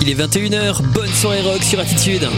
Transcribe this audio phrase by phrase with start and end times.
[0.00, 2.28] il est 21h, bonne soirée rock sur Attitude.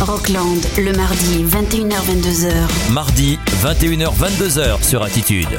[0.00, 2.92] Rockland, le mardi 21h-22h.
[2.92, 5.58] Mardi 21h-22h sur Attitude.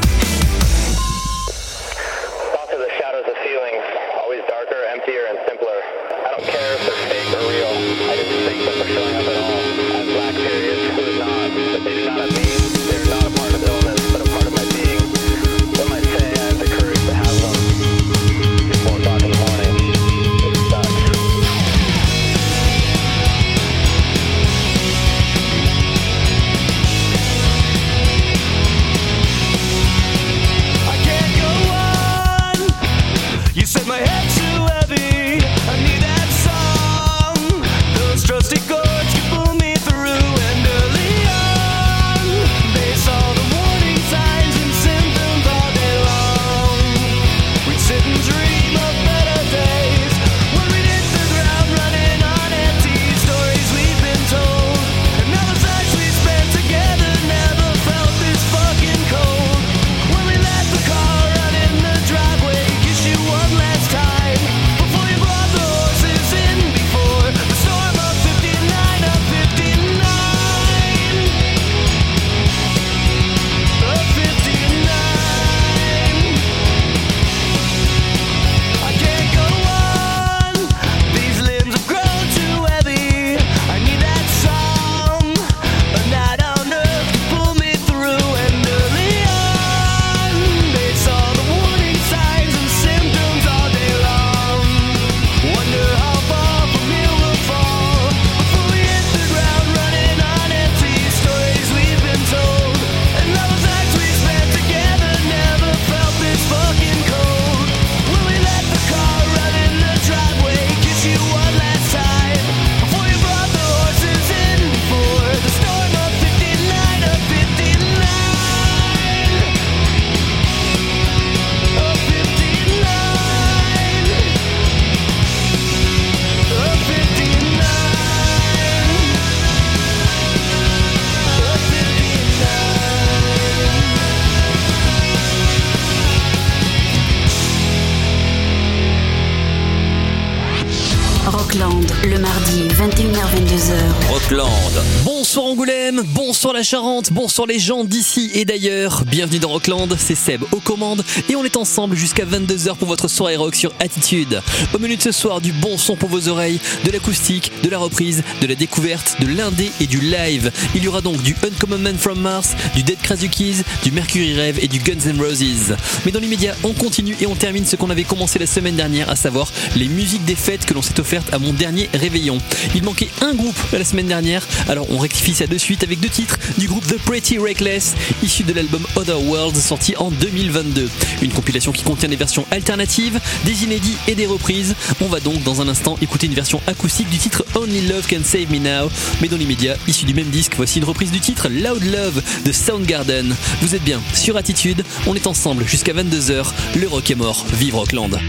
[146.63, 149.03] Charente, bonsoir les gens d'ici et d'ailleurs.
[149.05, 153.09] Bienvenue dans Rockland, c'est Seb aux commandes et on est ensemble jusqu'à 22h pour votre
[153.09, 154.41] soirée rock sur Attitude.
[154.73, 157.77] Au menu de ce soir, du bon son pour vos oreilles, de l'acoustique, de la
[157.77, 160.51] reprise, de la découverte, de l'indé et du live.
[160.73, 164.59] Il y aura donc du Uncommon Man from Mars, du Dead Krasukis, du Mercury Rev
[164.61, 165.75] et du Guns N' Roses.
[166.05, 169.09] Mais dans l'immédiat, on continue et on termine ce qu'on avait commencé la semaine dernière,
[169.09, 172.37] à savoir les musiques des fêtes que l'on s'est offertes à mon dernier réveillon.
[172.73, 176.09] Il manquait un groupe la semaine dernière, alors on rectifie ça de suite avec deux
[176.09, 180.89] titres du groupe The Pretty Reckless, issu de l'album Other Worlds sorti en 2022.
[181.21, 184.75] Une compilation qui contient des versions alternatives, des inédits et des reprises.
[185.01, 188.23] On va donc dans un instant écouter une version acoustique du titre Only Love Can
[188.23, 188.89] Save Me Now,
[189.21, 192.51] mais dans l'immédiat, issu du même disque, voici une reprise du titre Loud Love de
[192.51, 193.35] Soundgarden.
[193.61, 197.75] Vous êtes bien sur Attitude, on est ensemble jusqu'à 22h, le rock est mort, vive
[197.75, 198.19] Rockland.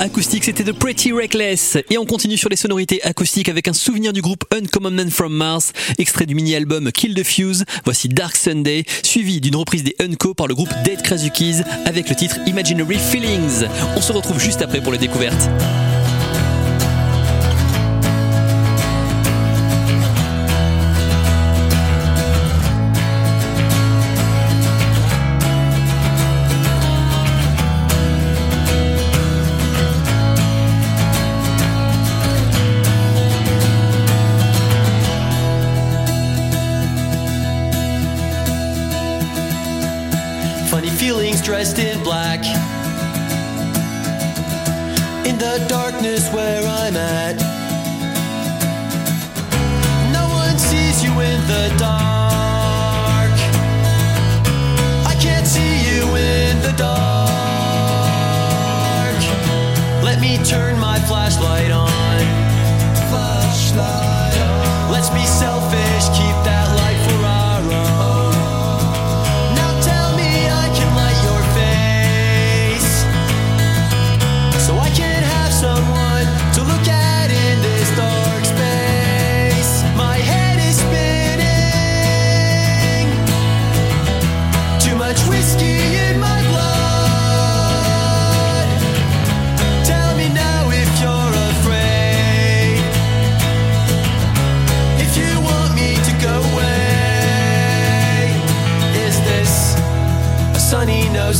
[0.00, 1.78] acoustique, c'était The Pretty Reckless.
[1.90, 5.32] Et on continue sur les sonorités acoustiques avec un souvenir du groupe Uncommon Man from
[5.32, 7.64] Mars, extrait du mini-album Kill the Fuse.
[7.84, 12.16] Voici Dark Sunday, suivi d'une reprise des Unco par le groupe Dead Krasukis avec le
[12.16, 13.66] titre Imaginary Feelings.
[13.96, 15.48] On se retrouve juste après pour les découvertes.
[41.10, 42.38] ceilings dressed in black.
[45.26, 47.34] In the darkness where I'm at,
[50.12, 53.34] no one sees you in the dark.
[55.12, 56.90] I can't see you in the dark.
[60.04, 62.20] Let me turn my flashlight on.
[63.10, 64.92] Flashlight on.
[64.92, 66.59] Let's be selfish, keep that.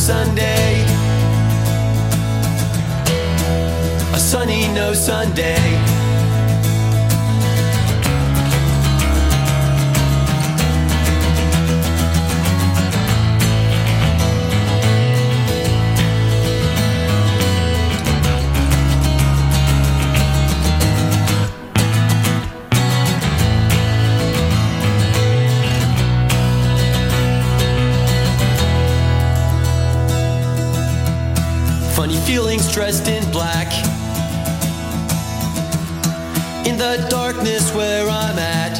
[0.01, 0.83] Sunday.
[4.13, 5.90] A sunny no Sunday.
[32.31, 33.67] feelings dressed in black.
[36.65, 38.70] In the darkness where I'm at.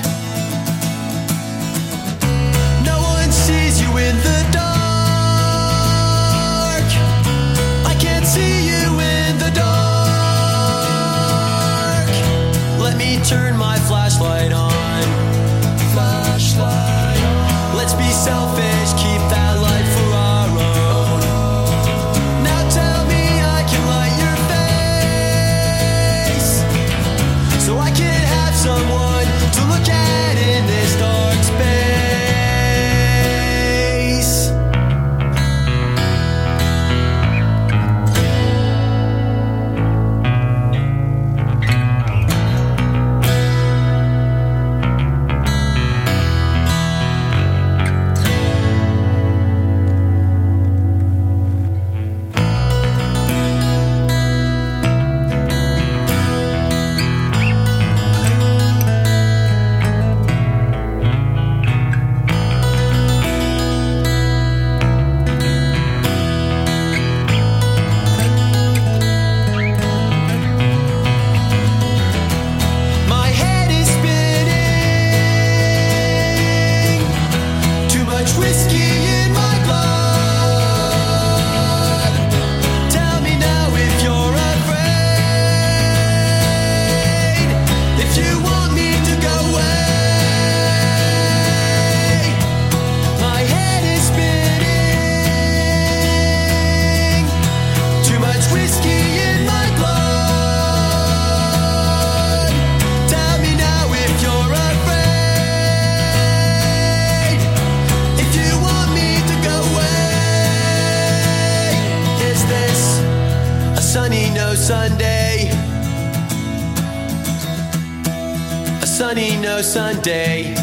[119.55, 120.53] no Sunday.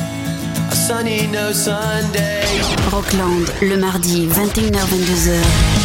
[0.72, 2.42] Sunny no Sunday.
[2.90, 5.77] Rockland, le mardi, 21h-22h.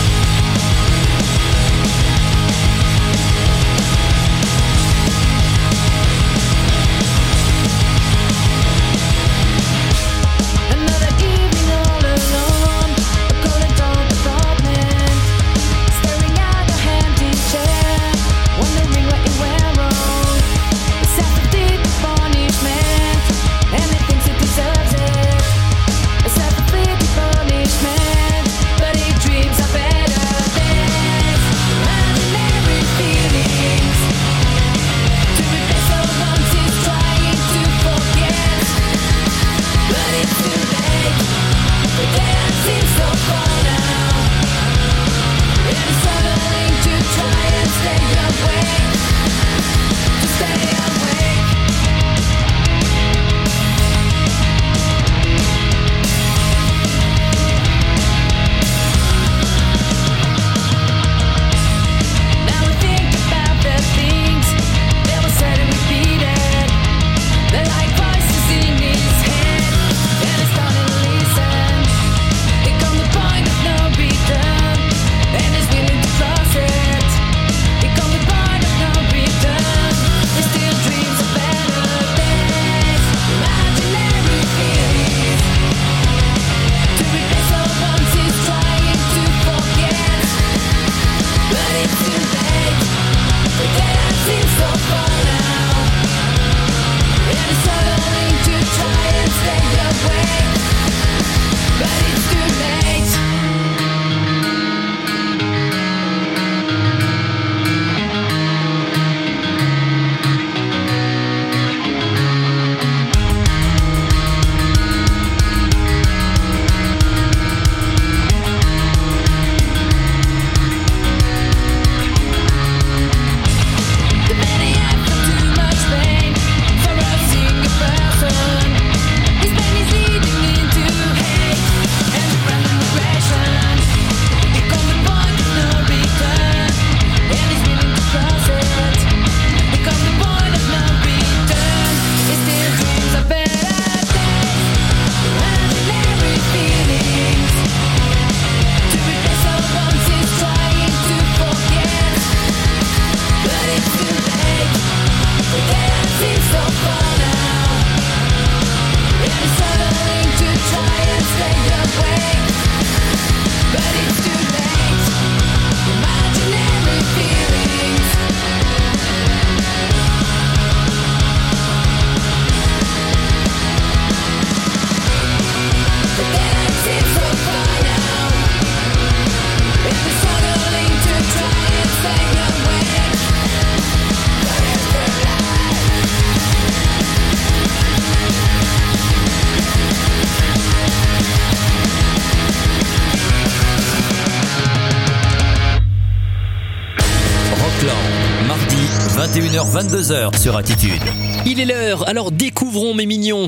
[201.47, 203.07] Il est l'heure, alors découvrons mes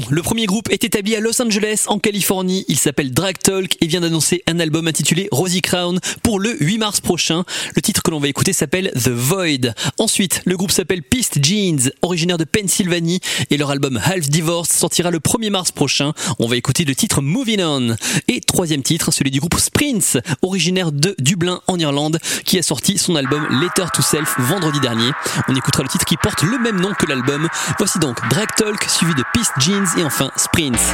[0.09, 2.65] Le premier groupe est établi à Los Angeles, en Californie.
[2.67, 6.77] Il s'appelle Drag Talk et vient d'annoncer un album intitulé Rosie Crown pour le 8
[6.77, 7.43] mars prochain.
[7.75, 9.73] Le titre que l'on va écouter s'appelle The Void.
[9.97, 15.11] Ensuite, le groupe s'appelle Piste Jeans, originaire de Pennsylvanie, et leur album Half Divorce sortira
[15.11, 16.13] le 1er mars prochain.
[16.39, 17.95] On va écouter le titre Moving On.
[18.27, 22.97] Et troisième titre, celui du groupe Sprints, originaire de Dublin en Irlande, qui a sorti
[22.97, 25.11] son album Letter to Self vendredi dernier.
[25.47, 27.47] On écoutera le titre qui porte le même nom que l'album.
[27.77, 30.93] Voici donc Drag Talk, suivi de Piste Jeans et enfin Sprints.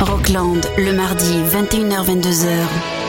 [0.00, 3.05] Rockland, le mardi 21h-22h.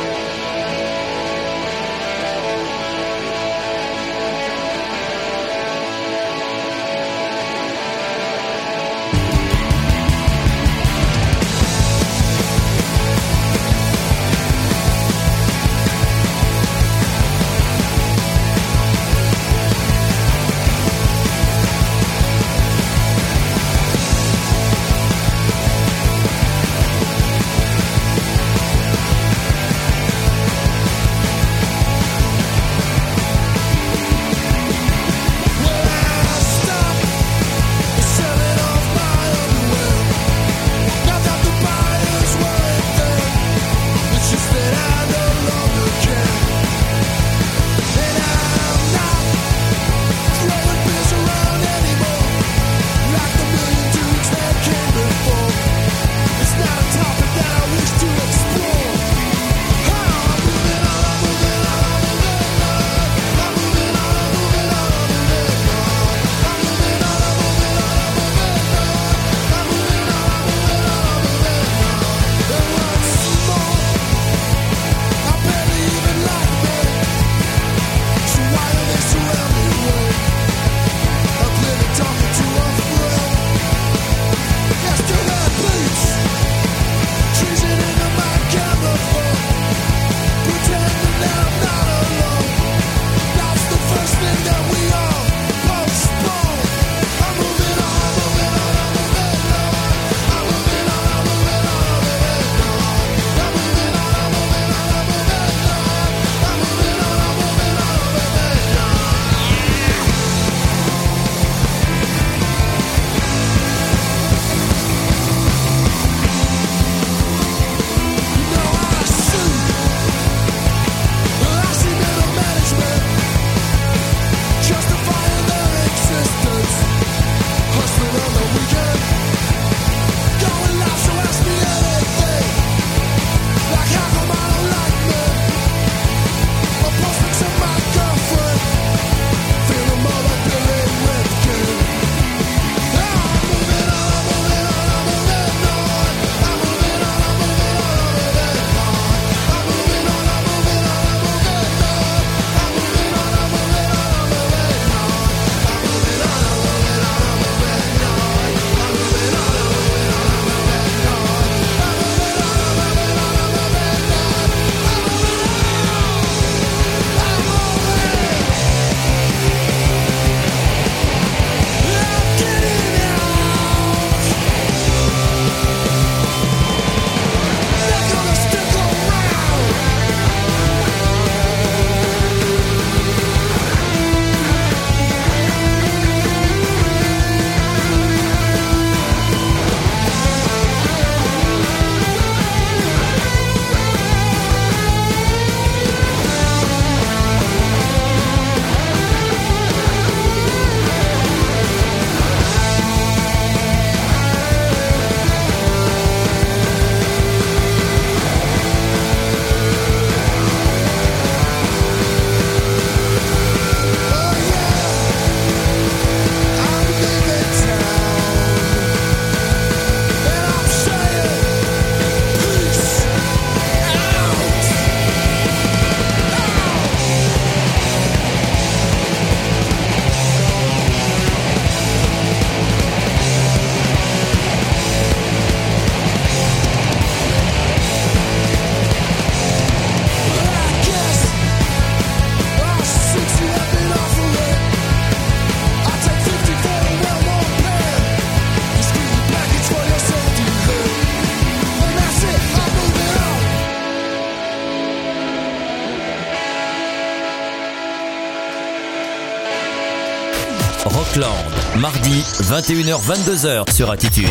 [262.47, 264.29] 21h-22h sur Attitude.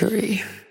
[0.00, 0.61] Of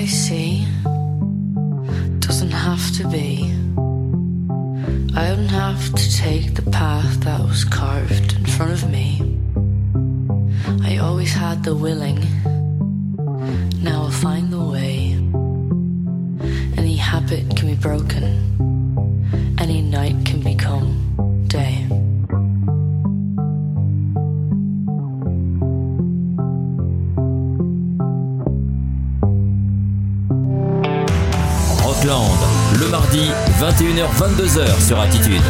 [0.00, 0.66] I see
[2.20, 3.52] doesn't have to be.
[5.14, 9.20] I don't have to take the path that was carved in front of me.
[10.88, 12.18] I always had the willing.
[13.82, 15.18] Now I'll find the way.
[16.78, 18.24] Any habit can be broken.
[19.58, 21.76] Any night can become day.
[33.60, 35.42] 21h-22h sur Attitude.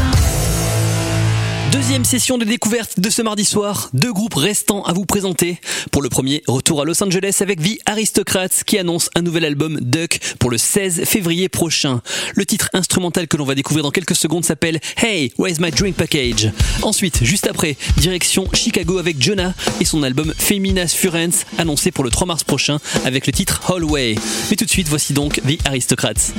[1.70, 5.60] Deuxième session de découverte de ce mardi soir, deux groupes restants à vous présenter.
[5.92, 9.78] Pour le premier, retour à Los Angeles avec The Aristocrats qui annonce un nouvel album
[9.80, 12.02] Duck pour le 16 février prochain.
[12.34, 15.94] Le titre instrumental que l'on va découvrir dans quelques secondes s'appelle Hey, Where's My Drink
[15.94, 16.50] Package?
[16.82, 22.10] Ensuite, juste après, direction Chicago avec Jonah et son album Feminas Furens annoncé pour le
[22.10, 24.16] 3 mars prochain avec le titre Hallway.
[24.50, 26.32] Mais tout de suite, voici donc The Aristocrats.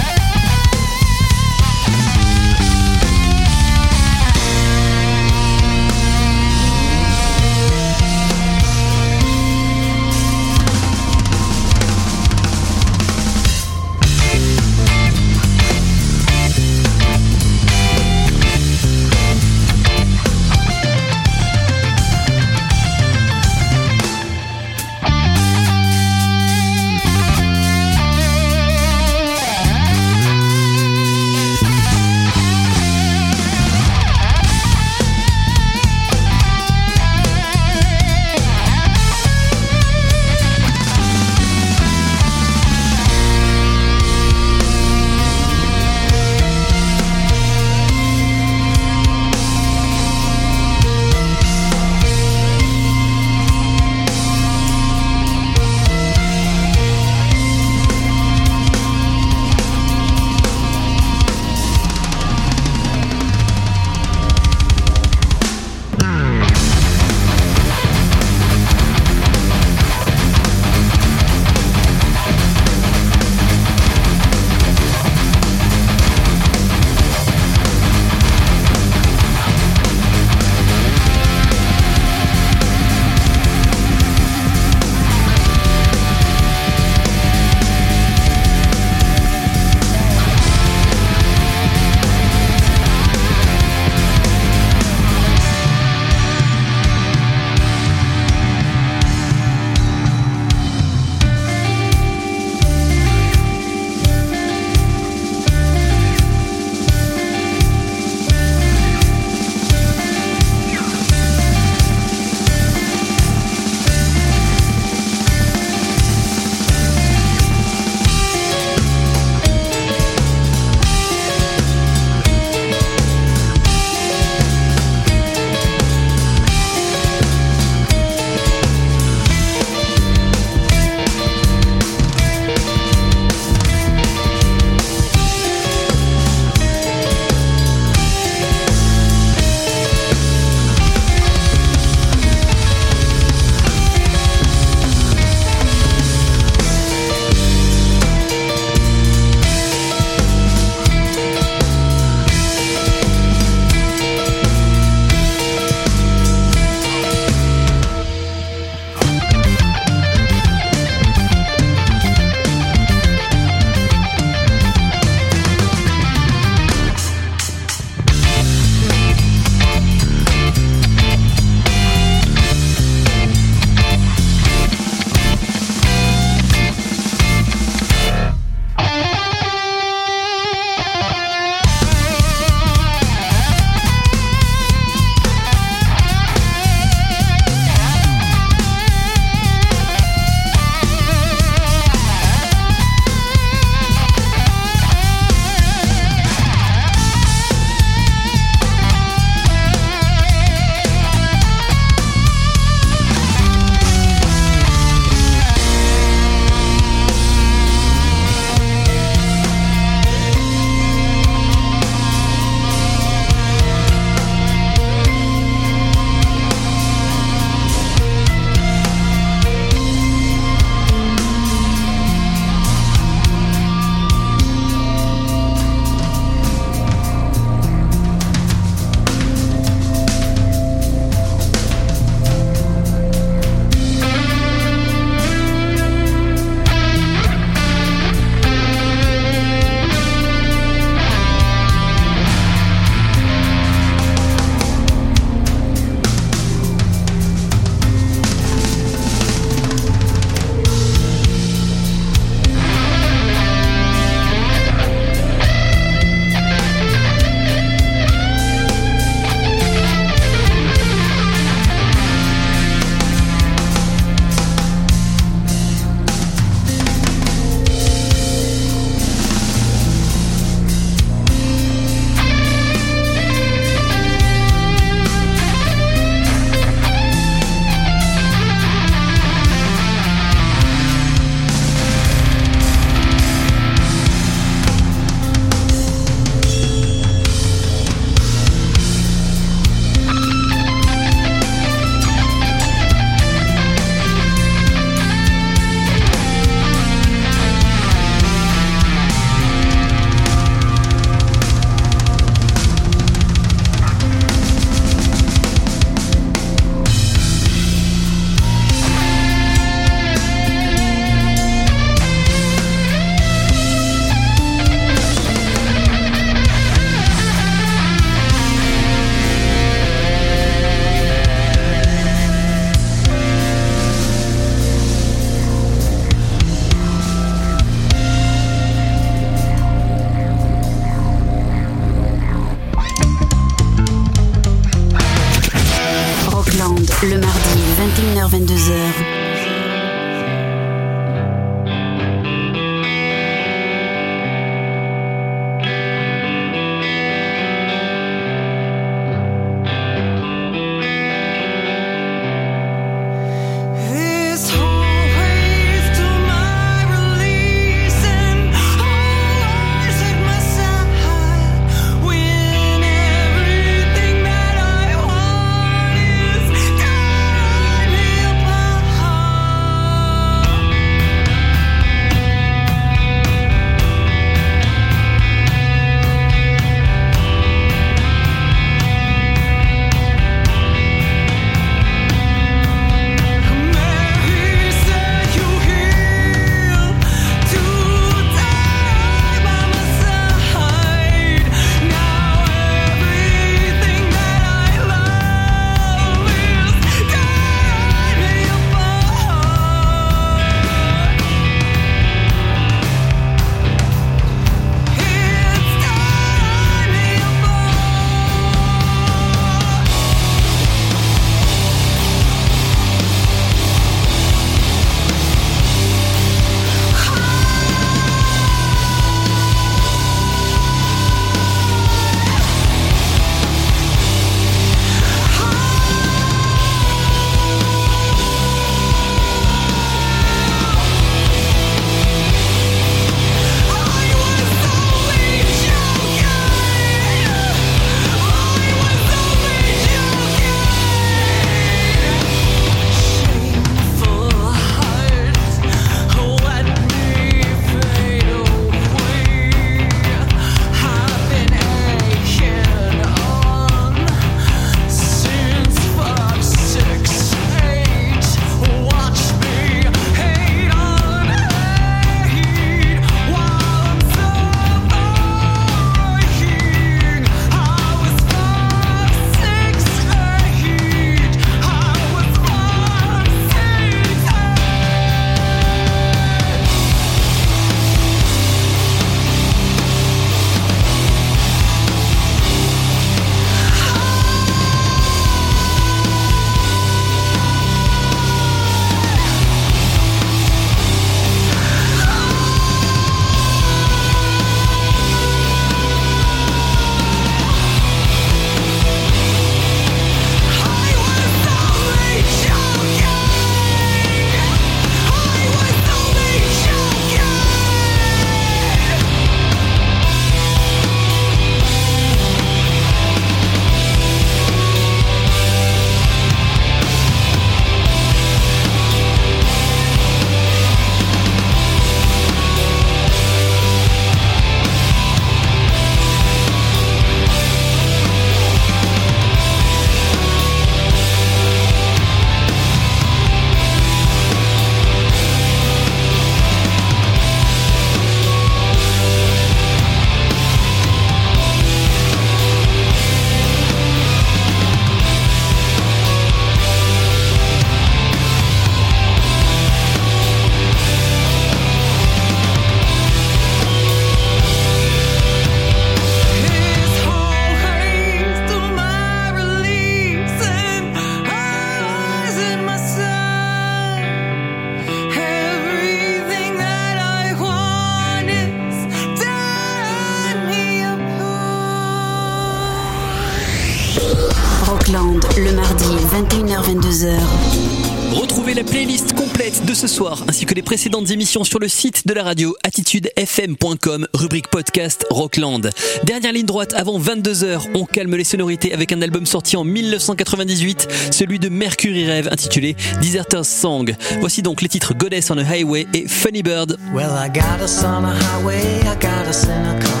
[580.50, 585.70] Que les précédentes émissions sur le site de la radio attitudefm.com, rubrique podcast Rockland.
[586.02, 590.88] Dernière ligne droite avant 22h, on calme les sonorités avec un album sorti en 1998,
[591.12, 593.94] celui de Mercury Rêve intitulé Deserter's Song.
[594.18, 596.76] Voici donc les titres Goddess on a Highway et Funny Bird.
[596.92, 600.00] Well, I got us on a highway, I got us in a car.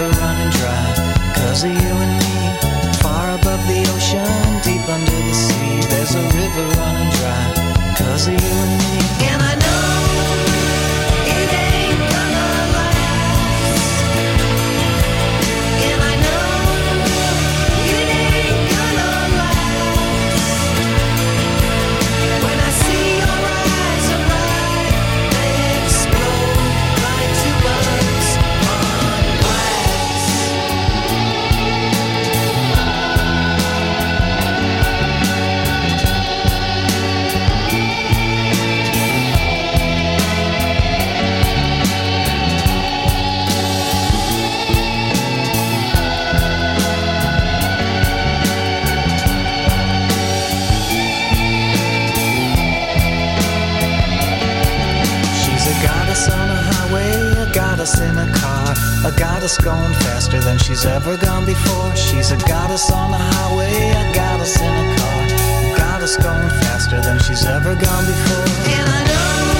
[0.00, 0.88] River running dry.
[1.34, 2.36] Cause of you and me.
[3.02, 5.80] Far above the ocean, deep under the sea.
[5.90, 7.44] There's a river running dry.
[7.98, 8.94] Cause of you and me.
[9.30, 10.29] And I know
[59.04, 61.94] a goddess going faster than she's ever gone before.
[61.96, 67.00] She's a goddess on the highway, a goddess in a car, a goddess going faster
[67.00, 68.44] than she's ever gone before.
[68.68, 69.59] And I know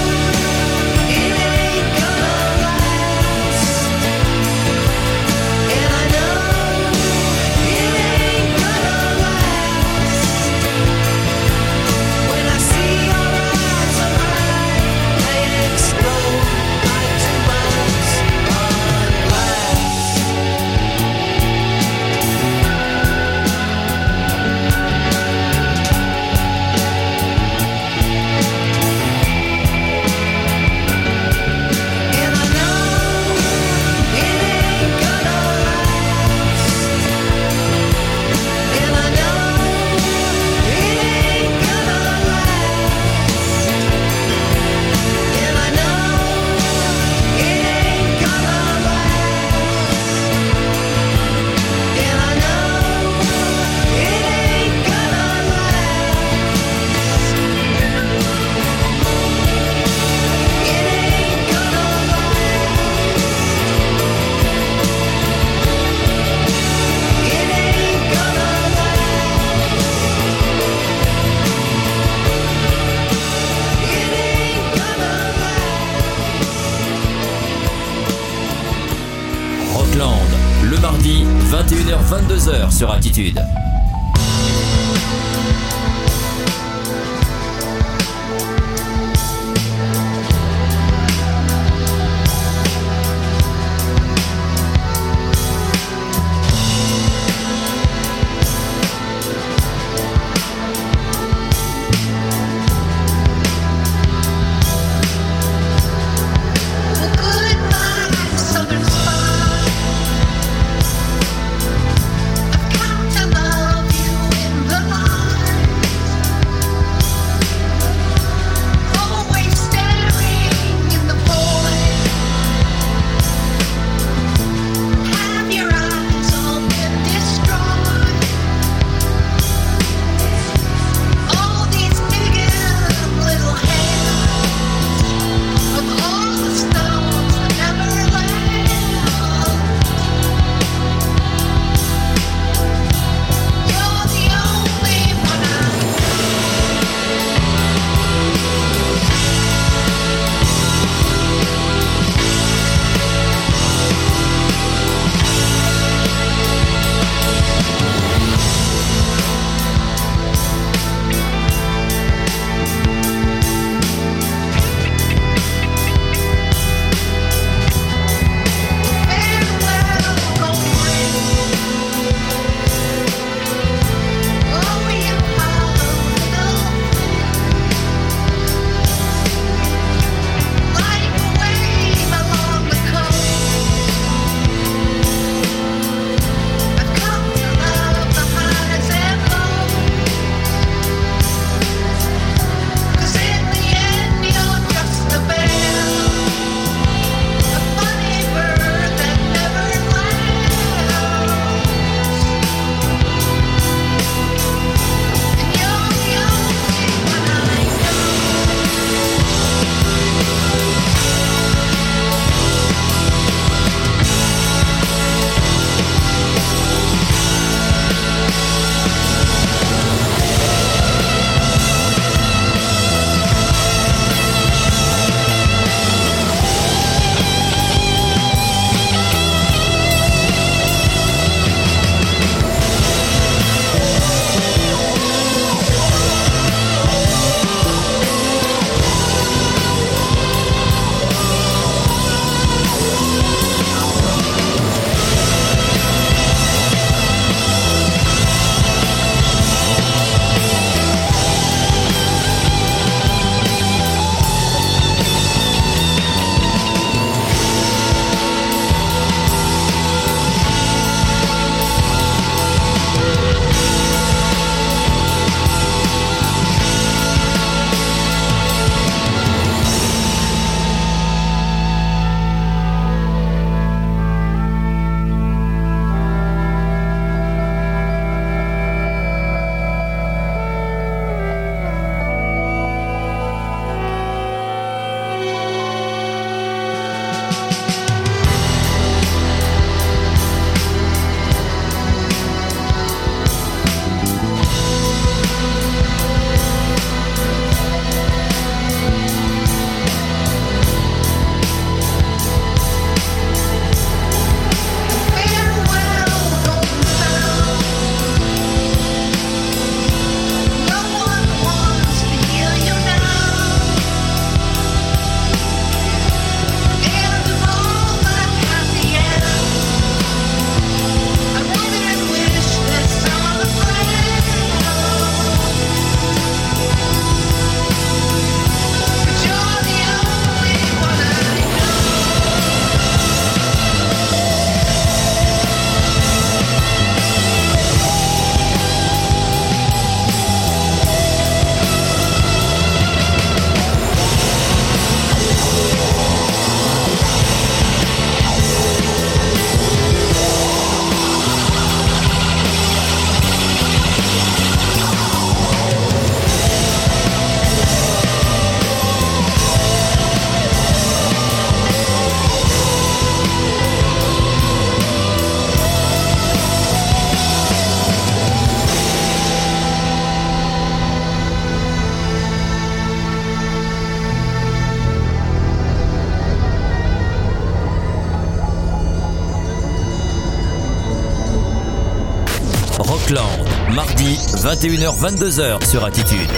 [382.81, 386.29] Rockland, mardi 21h-22h sur Attitude.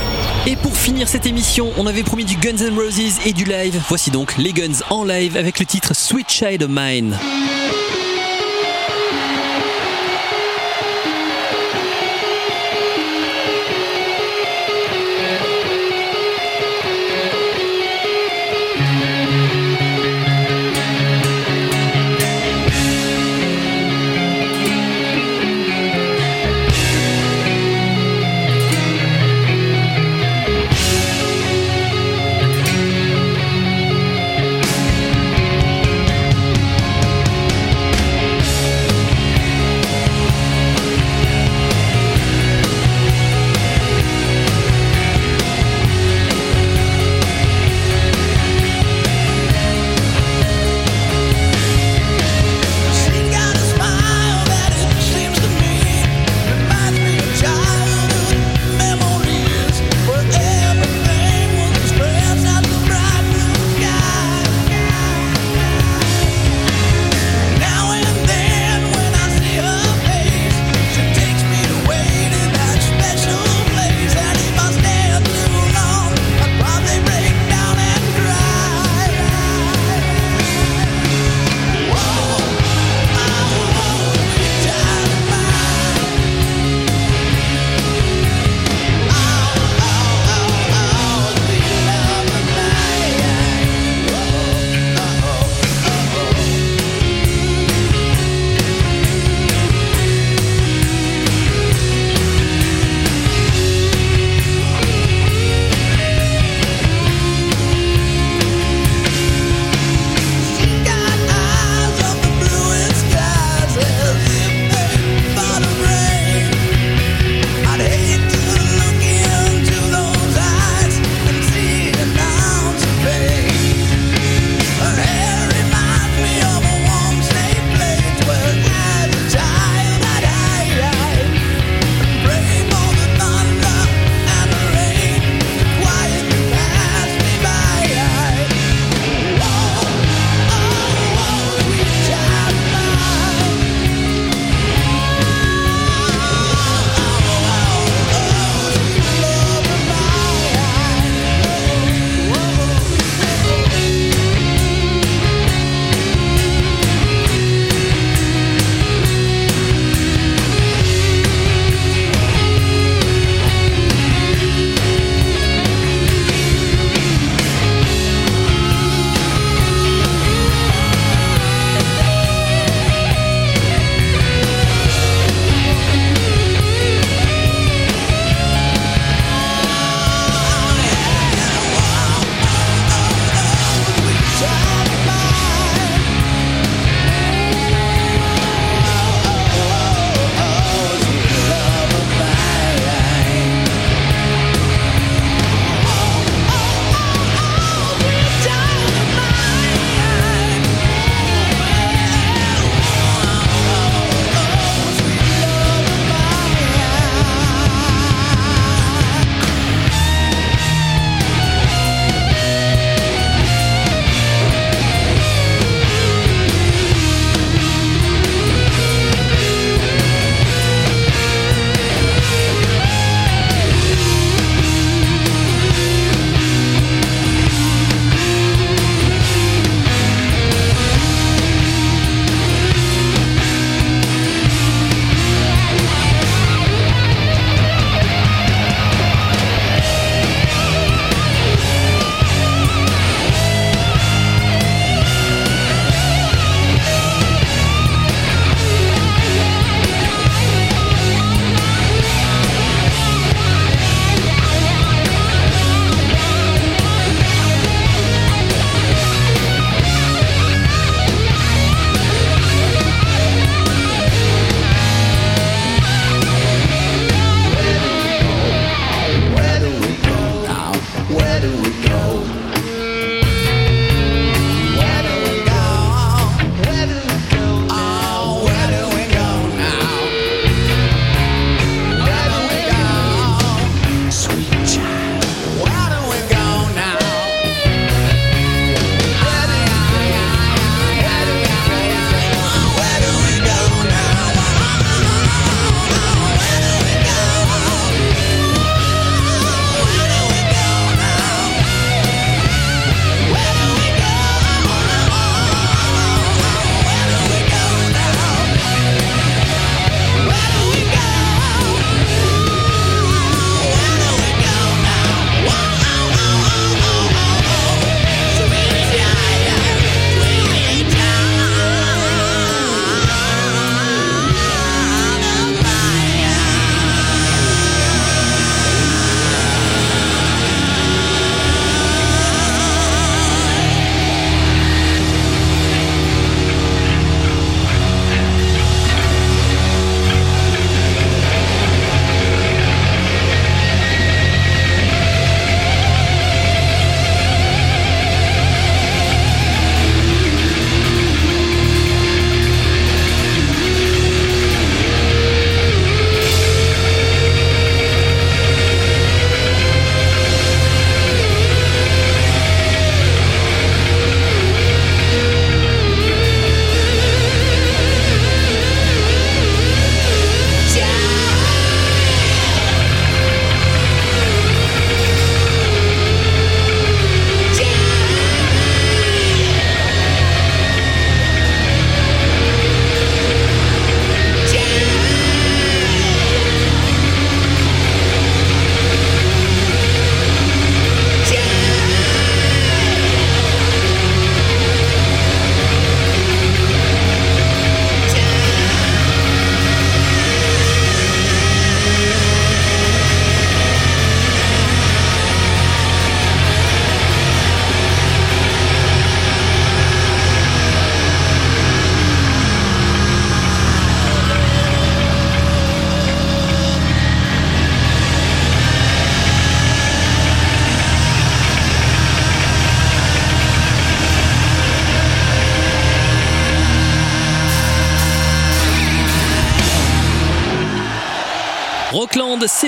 [0.45, 3.81] Et pour finir cette émission, on avait promis du Guns N' Roses et du live.
[3.87, 7.17] Voici donc les Guns en live avec le titre Sweet Child of Mine.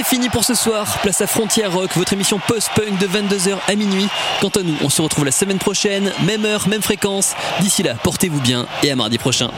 [0.06, 1.00] Fini pour ce soir.
[1.02, 4.08] Place à Frontière Rock, votre émission post-punk de 22h à minuit.
[4.40, 7.34] Quant à nous, on se retrouve la semaine prochaine, même heure, même fréquence.
[7.60, 9.50] D'ici là, portez-vous bien et à mardi prochain.